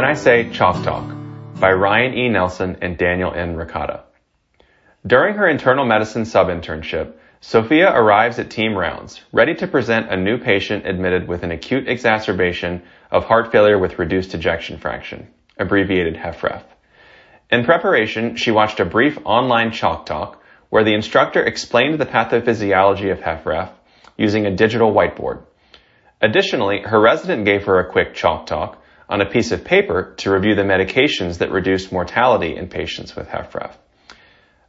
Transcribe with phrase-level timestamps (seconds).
[0.00, 1.14] When I Say Chalk Talk
[1.60, 2.30] by Ryan E.
[2.30, 3.54] Nelson and Daniel N.
[3.54, 4.04] Ricotta.
[5.06, 7.12] During her internal medicine sub-internship,
[7.42, 11.86] Sophia arrives at team rounds, ready to present a new patient admitted with an acute
[11.86, 12.80] exacerbation
[13.10, 15.28] of heart failure with reduced ejection fraction,
[15.58, 16.62] abbreviated HFrEF.
[17.50, 23.12] In preparation, she watched a brief online chalk talk where the instructor explained the pathophysiology
[23.12, 23.68] of HFrEF
[24.16, 25.42] using a digital whiteboard.
[26.22, 28.79] Additionally, her resident gave her a quick chalk talk
[29.10, 33.28] on a piece of paper to review the medications that reduce mortality in patients with
[33.28, 33.72] HFrEF.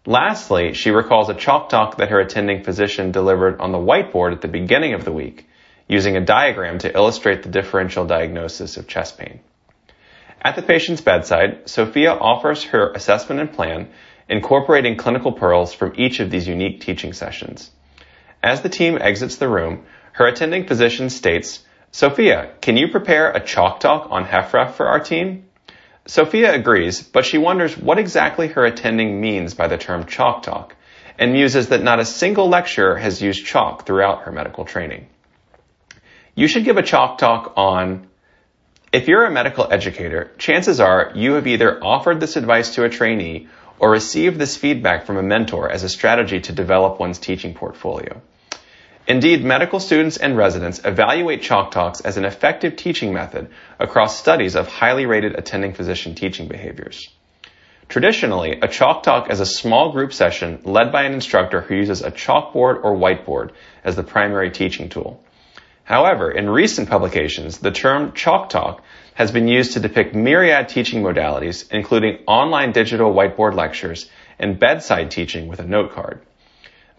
[0.07, 4.41] Lastly, she recalls a chalk talk that her attending physician delivered on the whiteboard at
[4.41, 5.47] the beginning of the week,
[5.87, 9.41] using a diagram to illustrate the differential diagnosis of chest pain.
[10.41, 13.89] At the patient's bedside, Sophia offers her assessment and plan,
[14.27, 17.69] incorporating clinical pearls from each of these unique teaching sessions.
[18.41, 23.39] As the team exits the room, her attending physician states, Sophia, can you prepare a
[23.41, 25.45] chalk talk on HFrEF for our team?
[26.05, 30.75] Sophia agrees, but she wonders what exactly her attending means by the term chalk talk,
[31.19, 35.07] and muses that not a single lecturer has used chalk throughout her medical training.
[36.33, 38.07] You should give a chalk talk on
[38.93, 42.89] if you're a medical educator, chances are you have either offered this advice to a
[42.89, 43.47] trainee
[43.79, 48.21] or received this feedback from a mentor as a strategy to develop one's teaching portfolio.
[49.11, 54.55] Indeed, medical students and residents evaluate chalk talks as an effective teaching method across studies
[54.55, 57.09] of highly rated attending physician teaching behaviors.
[57.89, 62.01] Traditionally, a chalk talk is a small group session led by an instructor who uses
[62.01, 63.51] a chalkboard or whiteboard
[63.83, 65.21] as the primary teaching tool.
[65.83, 68.81] However, in recent publications, the term chalk talk
[69.13, 75.11] has been used to depict myriad teaching modalities, including online digital whiteboard lectures and bedside
[75.11, 76.21] teaching with a note card.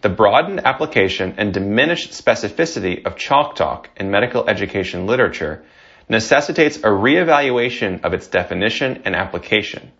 [0.03, 5.63] The broadened application and diminished specificity of chalk talk in medical education literature
[6.09, 9.93] necessitates a reevaluation of its definition and application.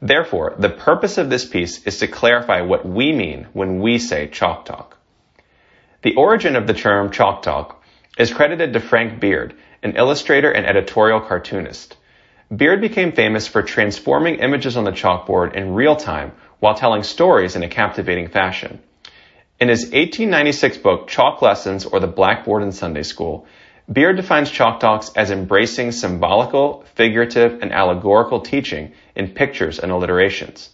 [0.00, 4.28] Therefore, the purpose of this piece is to clarify what we mean when we say
[4.28, 4.96] chalk talk.
[6.00, 7.84] The origin of the term chalk talk
[8.16, 11.98] is credited to Frank Beard, an illustrator and editorial cartoonist.
[12.56, 17.56] Beard became famous for transforming images on the chalkboard in real time while telling stories
[17.56, 18.80] in a captivating fashion.
[19.60, 23.44] In his 1896 book, Chalk Lessons or the Blackboard in Sunday School,
[23.92, 30.70] Beard defines chalk talks as embracing symbolical, figurative, and allegorical teaching in pictures and alliterations.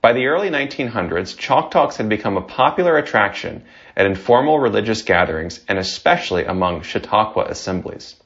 [0.00, 5.60] By the early 1900s, chalk talks had become a popular attraction at informal religious gatherings
[5.68, 8.16] and especially among Chautauqua assemblies.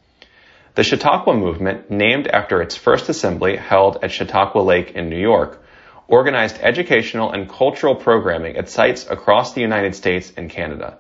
[0.77, 5.65] The Chautauqua movement, named after its first assembly held at Chautauqua Lake in New York,
[6.11, 10.99] organized educational and cultural programming at sites across the United States and Canada.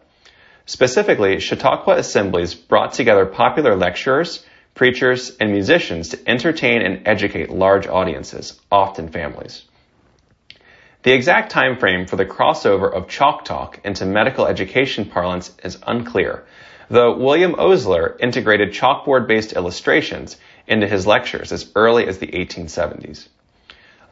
[0.66, 7.88] Specifically, Chautauqua assemblies brought together popular lecturers, preachers, and musicians to entertain and educate large
[7.88, 9.64] audiences, often families.
[11.02, 15.78] The exact time frame for the crossover of chalk talk into medical education parlance is
[15.84, 16.44] unclear,
[16.88, 20.36] though William Osler integrated chalkboard-based illustrations
[20.68, 23.26] into his lectures as early as the 1870s.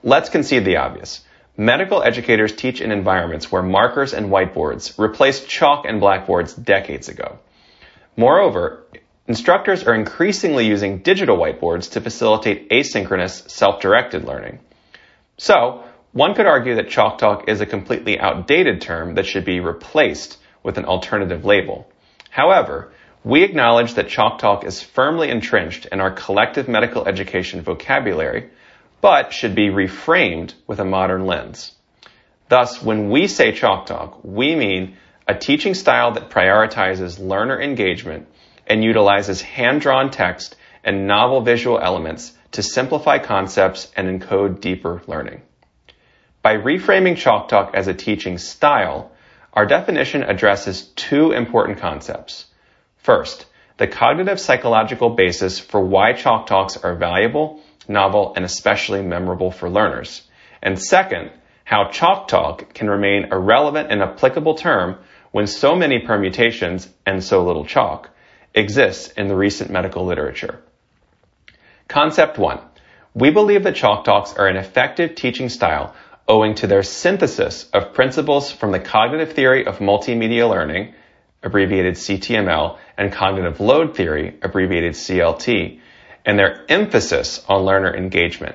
[0.03, 1.25] Let's concede the obvious.
[1.57, 7.41] Medical educators teach in environments where markers and whiteboards replaced chalk and blackboards decades ago.
[8.17, 8.85] Moreover,
[9.27, 14.61] instructors are increasingly using digital whiteboards to facilitate asynchronous, self-directed learning.
[15.37, 15.83] So,
[16.13, 20.39] one could argue that chalk talk is a completely outdated term that should be replaced
[20.63, 21.91] with an alternative label.
[22.31, 22.93] However,
[23.25, 28.51] we acknowledge that chalk talk is firmly entrenched in our collective medical education vocabulary
[29.01, 31.73] but should be reframed with a modern lens.
[32.49, 38.27] Thus, when we say chalk talk, we mean a teaching style that prioritizes learner engagement
[38.67, 45.43] and utilizes hand-drawn text and novel visual elements to simplify concepts and encode deeper learning.
[46.41, 49.13] By reframing chalk talk as a teaching style,
[49.53, 52.47] our definition addresses two important concepts.
[52.97, 53.47] First,
[53.77, 59.69] the cognitive psychological basis for why chalk talks are valuable novel, and especially memorable for
[59.71, 60.23] learners.
[60.63, 61.31] And second,
[61.65, 64.99] how chalk talk can remain a relevant and applicable term
[65.33, 68.11] when so many permutations and so little chalk
[68.55, 70.61] exists in the recent medical literature.
[71.87, 72.61] Concept one.
[73.15, 75.95] We believe that chalk talks are an effective teaching style
[76.27, 80.95] owing to their synthesis of principles from the cognitive theory of multimedia learning,
[81.43, 85.81] abbreviated CTML, and cognitive load theory, abbreviated CLT,
[86.29, 88.55] and their emphasis on learner engagement.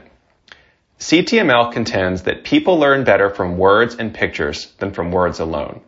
[1.00, 5.82] CTML contends that people learn better from words and pictures than from words alone.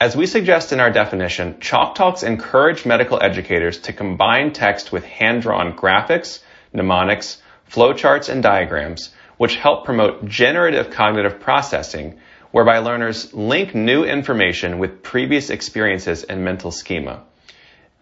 [0.00, 5.04] As we suggest in our definition, Chalk Talks encourage medical educators to combine text with
[5.04, 6.38] hand-drawn graphics,
[6.72, 12.20] mnemonics, flowcharts, and diagrams, which help promote generative cognitive processing,
[12.52, 17.24] whereby learners link new information with previous experiences and mental schema.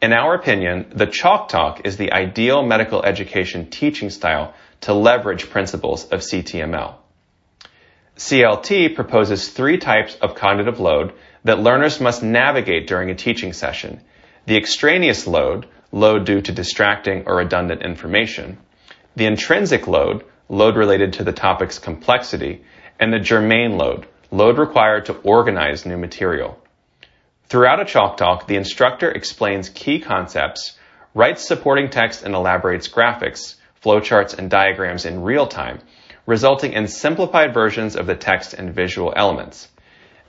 [0.03, 5.51] In our opinion, the Chalk Talk is the ideal medical education teaching style to leverage
[5.51, 6.95] principles of CTML.
[8.17, 11.13] CLT proposes three types of cognitive load
[11.45, 14.01] that learners must navigate during a teaching session.
[14.47, 18.57] The extraneous load, load due to distracting or redundant information.
[19.17, 22.65] The intrinsic load, load related to the topic's complexity.
[22.99, 26.59] And the germane load, load required to organize new material.
[27.51, 30.79] Throughout a chalk talk, the instructor explains key concepts,
[31.15, 35.81] writes supporting text and elaborates graphics, flowcharts, and diagrams in real time,
[36.27, 39.67] resulting in simplified versions of the text and visual elements.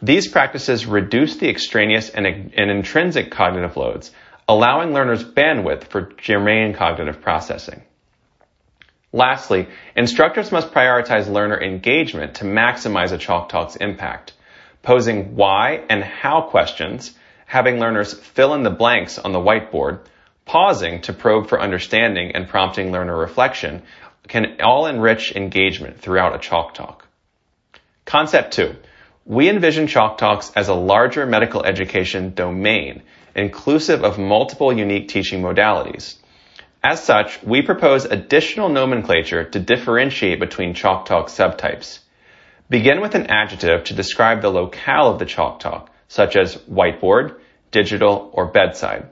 [0.02, 4.10] These practices reduce the extraneous and, and, intrinsic cognitive loads,
[4.50, 7.84] allowing learners bandwidth for germane cognitive processing.
[9.14, 14.34] Lastly, instructors must prioritize learner engagement to maximize a Chalk Talk's impact,
[14.84, 17.14] posing why and how questions,
[17.46, 20.00] having learners fill in the blanks on the whiteboard,
[20.46, 23.82] pausing to probe for understanding and prompting learner reflection
[24.28, 27.08] can all enrich engagement throughout a chalk talk.
[28.06, 28.76] Concept two.
[29.26, 33.04] We envision chalk talks as a larger medical education domain,
[33.36, 36.16] inclusive of multiple unique teaching modalities.
[36.84, 42.00] As such, we propose additional nomenclature to differentiate between chalk talk subtypes.
[42.72, 47.36] Begin with an adjective to describe the locale of the chalk talk, such as whiteboard,
[47.70, 49.10] digital, or bedside.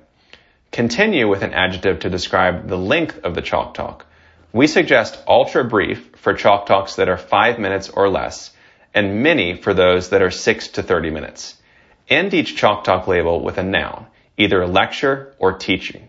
[0.71, 4.05] Continue with an adjective to describe the length of the chalk talk,
[4.53, 8.51] we suggest ultra brief for chalk talks that are five minutes or less,
[8.93, 11.61] and mini for those that are six to 30 minutes.
[12.07, 14.05] End each chalk talk label with a noun,
[14.37, 16.07] either lecture or teaching.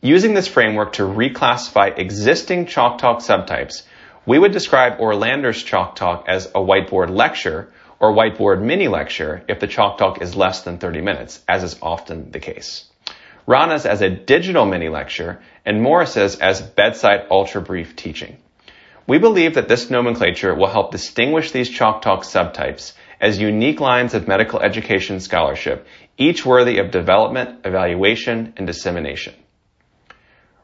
[0.00, 3.82] Using this framework to reclassify existing chalk talk subtypes,
[4.26, 9.60] we would describe Orlander's chalk talk as a whiteboard lecture or whiteboard mini lecture if
[9.60, 12.86] the chalk talk is less than 30 minutes, as is often the case.
[13.46, 18.36] Rana's as a digital mini lecture, and Morris's as bedside ultra brief teaching.
[19.06, 24.14] We believe that this nomenclature will help distinguish these Chalk Talk subtypes as unique lines
[24.14, 29.34] of medical education scholarship, each worthy of development, evaluation, and dissemination.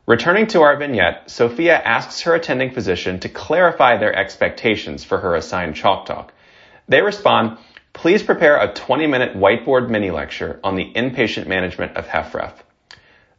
[0.06, 5.34] Returning to our vignette, Sophia asks her attending physician to clarify their expectations for her
[5.34, 6.32] assigned Chalk Talk.
[6.86, 7.58] They respond,
[7.92, 12.52] please prepare a 20 minute whiteboard mini lecture on the inpatient management of HFrEF.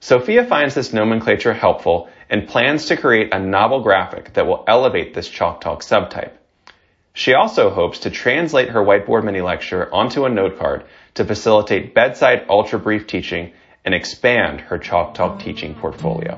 [0.02, 5.14] Sophia finds this nomenclature helpful and plans to create a novel graphic that will elevate
[5.14, 6.34] this Chalk Talk subtype.
[7.14, 11.94] She also hopes to translate her whiteboard mini lecture onto a note card to facilitate
[11.94, 13.54] bedside ultra brief teaching
[13.86, 16.38] and expand her Chalk Talk teaching portfolio.